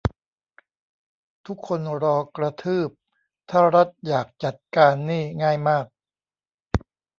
[1.47, 2.89] ทุกคนรอกระทืบ
[3.49, 5.85] ถ้ารัฐอยากจัดการนี่ง่ายมาก